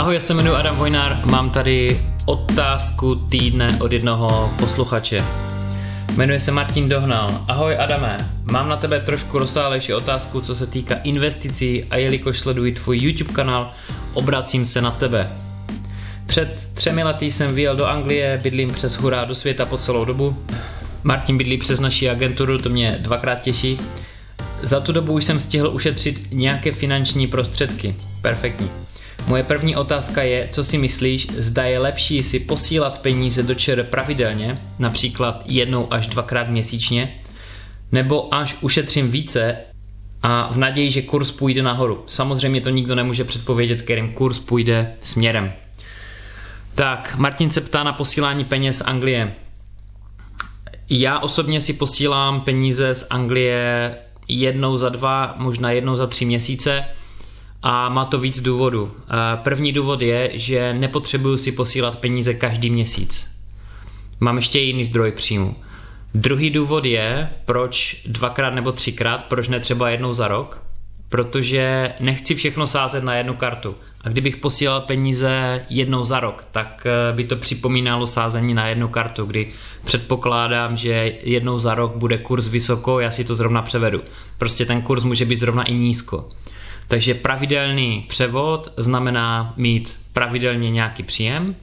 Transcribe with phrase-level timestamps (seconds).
[0.00, 5.24] Ahoj, já se jmenuji Adam Vojnár, mám tady otázku týdne od jednoho posluchače.
[6.16, 7.44] Jmenuje se Martin Dohnal.
[7.48, 12.72] Ahoj Adame, mám na tebe trošku rozsálejší otázku, co se týká investicí a jelikož sleduji
[12.72, 13.70] tvůj YouTube kanál,
[14.14, 15.30] obracím se na tebe.
[16.26, 20.36] Před třemi lety jsem vyjel do Anglie, bydlím přes hurá do světa po celou dobu.
[21.02, 23.80] Martin bydlí přes naši agenturu, to mě dvakrát těší.
[24.62, 27.96] Za tu dobu už jsem stihl ušetřit nějaké finanční prostředky.
[28.22, 28.89] Perfektní.
[29.26, 33.84] Moje první otázka je, co si myslíš, zda je lepší si posílat peníze do ČR
[33.84, 37.20] pravidelně, například jednou až dvakrát měsíčně,
[37.92, 39.56] nebo až ušetřím více
[40.22, 42.04] a v naději, že kurz půjde nahoru.
[42.06, 45.52] Samozřejmě to nikdo nemůže předpovědět, kterým kurz půjde směrem.
[46.74, 49.32] Tak, Martin se ptá na posílání peněz z Anglie.
[50.90, 53.94] Já osobně si posílám peníze z Anglie
[54.28, 56.84] jednou za dva, možná jednou za tři měsíce
[57.62, 58.92] a má to víc důvodů.
[59.36, 63.26] První důvod je, že nepotřebuju si posílat peníze každý měsíc.
[64.20, 65.56] Mám ještě jiný zdroj příjmu.
[66.14, 70.62] Druhý důvod je, proč dvakrát nebo třikrát, proč ne třeba jednou za rok,
[71.08, 73.74] protože nechci všechno sázet na jednu kartu.
[74.00, 78.88] A kdybych posílal peníze jednou za rok, tak eh, by to připomínalo sázení na jednu
[78.88, 79.48] kartu, kdy
[79.84, 84.02] předpokládám, že jednou za rok bude kurz vysoko, já si to zrovna převedu.
[84.38, 86.28] Prostě ten kurz může být zrovna i nízko.
[86.90, 91.56] Takže pravidelný převod znamená mít pravidelně nějaký příjem,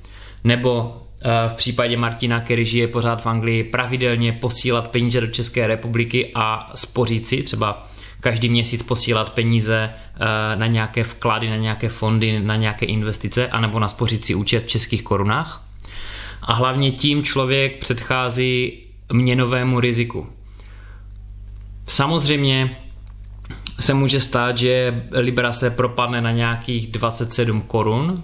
[0.44, 5.68] nebo eh, v případě Martina, který žije pořád v Anglii, pravidelně posílat peníze do České
[5.68, 7.88] republiky a spořit si, třeba
[8.20, 13.80] každý měsíc posílat peníze eh, na nějaké vklady, na nějaké fondy, na nějaké investice, anebo
[13.80, 15.64] na spořící účet v českých korunách.
[16.42, 18.80] A hlavně tím člověk předchází
[19.12, 20.28] měnovému riziku.
[21.86, 22.78] Samozřejmě
[23.80, 28.24] se může stát, že Libra se propadne na nějakých 27 korun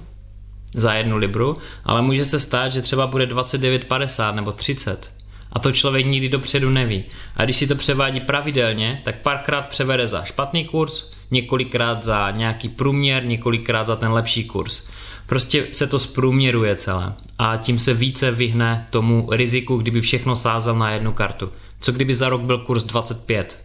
[0.74, 5.12] za jednu Libru, ale může se stát, že třeba bude 29,50 nebo 30.
[5.52, 7.04] A to člověk nikdy dopředu neví.
[7.36, 12.70] A když si to převádí pravidelně, tak párkrát převede za špatný kurz, několikrát za nějaký
[12.70, 14.84] průměr, několikrát za ten lepší kurz.
[15.26, 20.76] Prostě se to zprůměruje celé a tím se více vyhne tomu riziku, kdyby všechno sázel
[20.76, 21.50] na jednu kartu.
[21.80, 23.60] Co kdyby za rok byl kurz 25?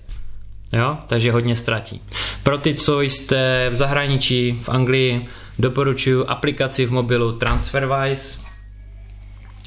[0.72, 0.98] Jo?
[1.06, 2.00] Takže hodně ztratí.
[2.42, 5.26] Pro ty, co jste v zahraničí, v Anglii,
[5.58, 8.38] doporučuji aplikaci v mobilu TransferWise.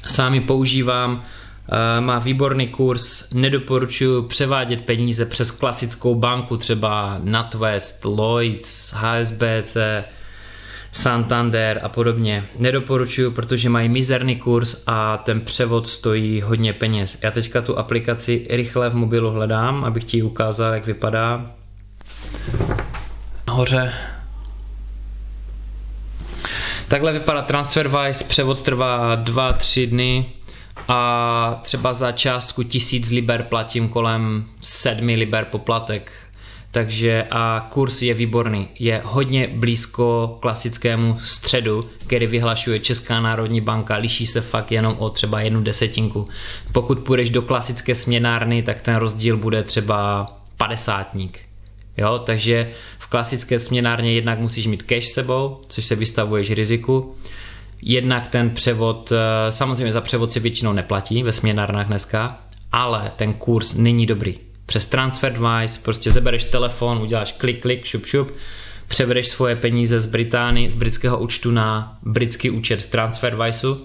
[0.06, 1.22] Sám ji používám,
[1.68, 9.76] eh, má výborný kurz, nedoporučuji převádět peníze přes klasickou banku, třeba NatWest, Lloyds, HSBC,
[10.94, 12.44] Santander a podobně.
[12.58, 17.18] Nedoporučuju, protože mají mizerný kurz a ten převod stojí hodně peněz.
[17.22, 21.50] Já teďka tu aplikaci rychle v mobilu hledám, abych ti ukázal, jak vypadá.
[23.50, 23.92] Hoře.
[26.88, 30.32] Takhle vypadá TransferWise, převod trvá 2-3 dny
[30.88, 36.12] a třeba za částku 1000 liber platím kolem 7 liber poplatek
[36.72, 38.68] takže a kurz je výborný.
[38.78, 45.08] Je hodně blízko klasickému středu, který vyhlašuje Česká národní banka, liší se fakt jenom o
[45.08, 46.28] třeba jednu desetinku.
[46.72, 51.38] Pokud půjdeš do klasické směnárny, tak ten rozdíl bude třeba padesátník.
[51.96, 57.14] Jo, takže v klasické směnárně jednak musíš mít cash sebou, což se vystavuješ riziku.
[57.82, 62.38] Jednak ten převod, eh, samozřejmě za převod se většinou neplatí ve směnárnách dneska,
[62.72, 68.32] ale ten kurz není dobrý přes TransferWise, prostě zebereš telefon, uděláš klik, klik, šup, šup,
[68.88, 73.76] převedeš svoje peníze z Británie, z britského účtu na britský účet TransferWiseu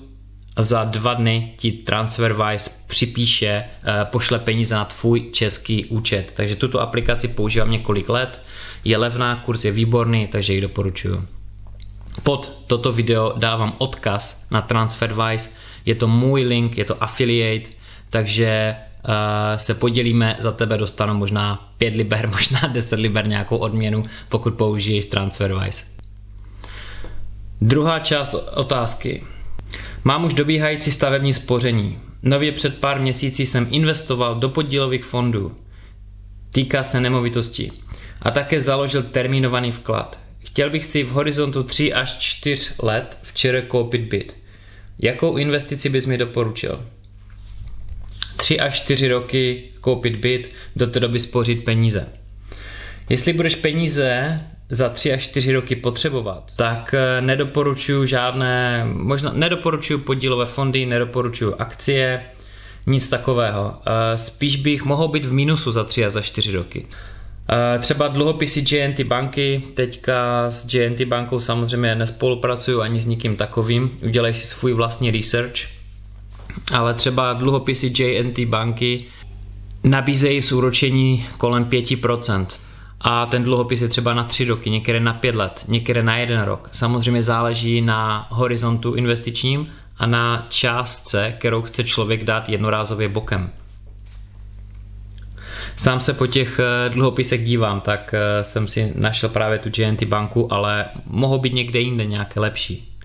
[0.55, 6.31] a za dva dny ti TransferWise připíše, eh, pošle peníze na tvůj český účet.
[6.35, 8.41] Takže tuto aplikaci používám několik let,
[8.83, 11.27] je levná, kurz je výborný, takže ji doporučuju.
[12.23, 15.49] Pod toto video dávám odkaz na TransferWise,
[15.85, 17.69] je to můj link, je to affiliate,
[18.09, 18.75] takže
[19.55, 25.05] se podělíme, za tebe dostanu možná 5 liber, možná 10 liber nějakou odměnu, pokud použiješ
[25.05, 25.85] TransferWise.
[27.61, 29.23] Druhá část otázky.
[30.03, 31.99] Mám už dobíhající stavební spoření.
[32.23, 35.57] Nově před pár měsíci jsem investoval do podílových fondů.
[36.51, 37.71] Týká se nemovitosti.
[38.21, 40.19] A také založil termínovaný vklad.
[40.39, 44.35] Chtěl bych si v horizontu 3 až 4 let včera koupit byt.
[44.99, 46.85] Jakou investici bys mi doporučil?
[48.37, 52.07] 3 až 4 roky koupit byt, do té doby spořit peníze.
[53.09, 54.39] Jestli budeš peníze
[54.69, 61.55] za 3 až 4 roky potřebovat, tak eh, nedoporučuju žádné, možná nedoporučuju podílové fondy, nedoporučuju
[61.59, 62.21] akcie,
[62.87, 63.73] nic takového.
[63.85, 66.85] Eh, spíš bych mohl být v mínusu za 3 a za 4 roky.
[67.79, 74.33] Třeba dluhopisy JNT banky, teďka s JNT bankou samozřejmě nespolupracuju ani s nikým takovým, udělej
[74.33, 75.76] si svůj vlastní research,
[76.71, 79.05] ale třeba dluhopisy JNT banky
[79.83, 82.45] nabízejí s úročení kolem 5%.
[83.01, 86.45] A ten dluhopis je třeba na 3 roky, některé na 5 let, některé na 1
[86.45, 86.69] rok.
[86.71, 89.67] Samozřejmě záleží na horizontu investičním
[89.97, 93.49] a na částce, kterou chce člověk dát jednorázově bokem.
[95.75, 100.03] Sám se po těch eh, dluhopisech dívám, tak eh, jsem si našel právě tu GNT
[100.03, 102.96] banku, ale mohou být někde jinde nějaké lepší.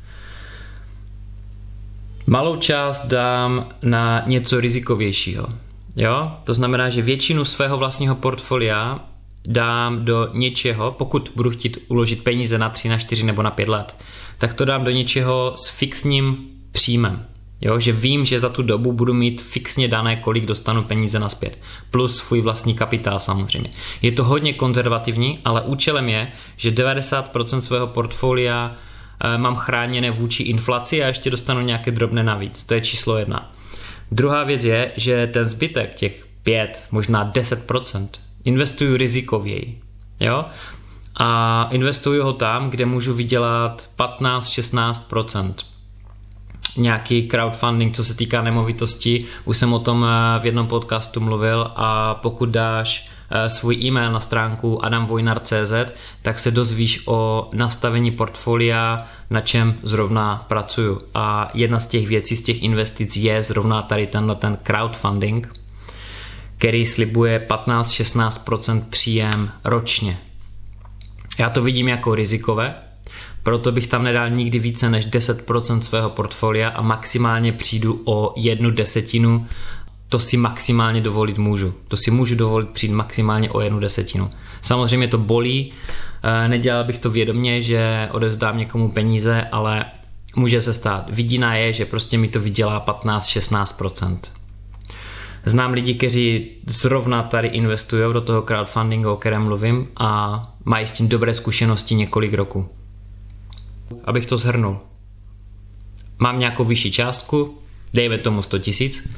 [2.27, 5.49] Malou část dám na něco rizikovějšího.
[5.97, 6.33] Jo?
[6.45, 9.01] To znamená, že většinu svého vlastního portfolia
[9.47, 13.69] dám do něčeho, pokud budu chtít uložit peníze na 3, na 4 nebo na 5
[13.69, 13.97] let,
[14.39, 16.37] tak to dám do něčeho s fixním
[16.73, 17.27] příjmem.
[17.61, 21.59] Jo, že vím, že za tu dobu budu mít fixně dané, kolik dostanu peníze naspět.
[21.91, 23.71] Plus svůj vlastní kapitál samozřejmě.
[24.03, 28.77] Je to hodně konzervativní, ale účelem je, že 90% svého portfolia
[29.37, 32.63] mám chráněné vůči inflaci a ještě dostanu nějaké drobné navíc.
[32.63, 33.53] To je číslo jedna.
[34.11, 38.09] Druhá věc je, že ten zbytek, těch 5, možná 10%,
[38.45, 39.81] investuju rizikověji.
[40.21, 40.45] Jo?
[41.17, 45.55] A investuju ho tam, kde můžu vydělat 15-16%
[46.77, 49.25] nějaký crowdfunding, co se týká nemovitosti.
[49.45, 54.13] Už jsem o tom eh, v jednom podcastu mluvil a pokud dáš eh, svůj e-mail
[54.13, 55.93] na stránku adamvojnar.cz,
[56.23, 61.01] tak se dozvíš o nastavení portfolia, na čem zrovna pracuju.
[61.15, 65.61] A jedna z těch věcí, z těch investic je zrovna tady tenhle ten crowdfunding,
[66.59, 70.19] který slibuje 15-16% příjem ročně.
[71.39, 72.75] Já to vidím jako rizikové,
[73.43, 78.71] proto bych tam nedal nikdy více než 10% svého portfolia a maximálně přijdu o jednu
[78.71, 79.47] desetinu
[80.13, 81.75] to si maximálně dovolit můžu.
[81.89, 84.31] To si můžu dovolit přijít maximálně o jednu desetinu.
[84.61, 85.73] Samozřejmě to bolí,
[86.23, 89.85] eh, nedělal bych to vědomě, že odevzdám někomu peníze, ale
[90.37, 91.11] může se stát.
[91.11, 94.33] Vidina je, že prostě mi to vydělá 15-16%.
[95.45, 100.91] Znám lidi, kteří zrovna tady investují do toho crowdfundingu, o kterém mluvím a mají s
[100.91, 102.69] tím dobré zkušenosti několik roků.
[104.05, 104.81] Abych to zhrnul.
[106.19, 107.62] Mám nějakou vyšší částku,
[107.95, 109.09] dejme tomu 100 tisíc,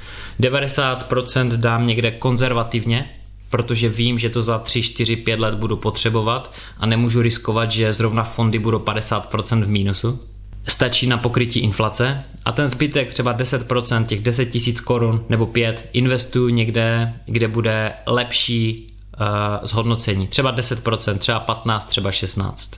[0.41, 3.11] 90% dám někde konzervativně,
[3.51, 7.93] protože vím, že to za 3, 4, 5 let budu potřebovat a nemůžu riskovat, že
[7.93, 10.23] zrovna fondy budou 50% v mínusu.
[10.69, 15.89] Stačí na pokrytí inflace a ten zbytek, třeba 10%, těch 10 tisíc korun nebo 5,
[15.93, 20.27] investuju někde, kde bude lepší uh, zhodnocení.
[20.29, 22.71] Třeba 10%, třeba 15, třeba 16.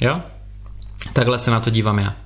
[0.00, 0.20] Jo?
[1.12, 2.16] Takhle se na to dívám já.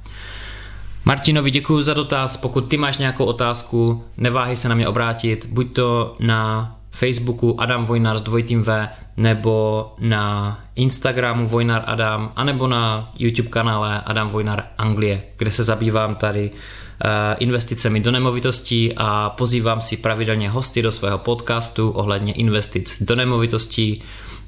[1.05, 2.37] Martinovi děkuji za dotaz.
[2.37, 7.85] Pokud ty máš nějakou otázku, neváhej se na mě obrátit, buď to na Facebooku Adam
[7.85, 14.65] Vojnar s dvojitým V, nebo na Instagramu Vojnar Adam, anebo na YouTube kanále Adam Vojnar
[14.79, 20.93] Anglie, kde se zabývám tady uh, investicemi do nemovitostí a pozývám si pravidelně hosty do
[20.93, 24.03] svého podcastu ohledně investic do nemovitostí,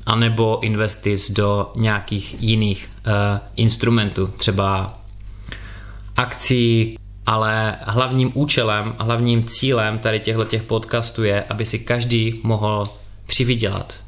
[0.07, 3.13] anebo investic do nějakých jiných uh,
[3.57, 4.99] instrumentů, třeba
[6.17, 12.89] akcí, ale hlavním účelem, hlavním cílem tady těchto těch podcastů je, aby si každý mohl
[13.27, 14.05] přivydělat.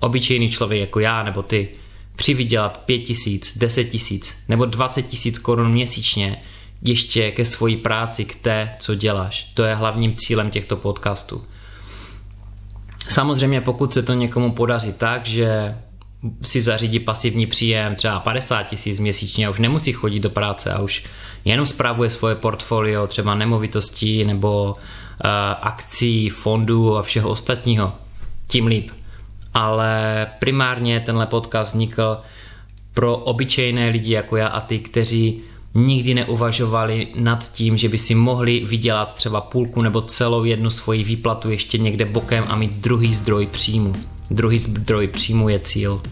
[0.00, 1.68] Obyčejný člověk jako já nebo ty,
[2.16, 6.42] přivydělat 5 tisíc, 10 tisíc nebo 20 tisíc korun měsíčně
[6.82, 9.50] ještě ke svojí práci, k té, co děláš.
[9.54, 11.44] To je hlavním cílem těchto podcastů.
[13.08, 15.78] Samozřejmě pokud se to někomu podaří tak, že
[16.42, 20.82] si zařídí pasivní příjem třeba 50 tisíc měsíčně a už nemusí chodit do práce a
[20.82, 21.04] už
[21.44, 27.92] jenom zpravuje svoje portfolio třeba nemovitostí nebo uh, akcí, fondů a všeho ostatního,
[28.48, 28.90] tím líp.
[29.54, 32.18] Ale primárně tenhle podcast vznikl
[32.94, 35.42] pro obyčejné lidi jako já a ty, kteří
[35.74, 41.04] nikdy neuvažovali nad tím, že by si mohli vydělat třeba půlku nebo celou jednu svoji
[41.04, 43.92] výplatu ještě někde bokem a mít druhý zdroj příjmu.
[44.32, 46.02] Druhý zdroj příjmu je cíl.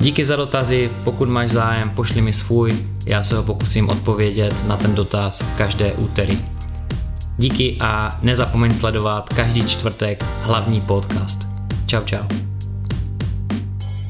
[0.00, 4.76] Díky za dotazy, pokud máš zájem, pošli mi svůj, já se ho pokusím odpovědět na
[4.76, 6.38] ten dotaz každé úterý.
[7.38, 11.48] Díky a nezapomeň sledovat každý čtvrtek hlavní podcast.
[11.86, 12.47] Čau čau.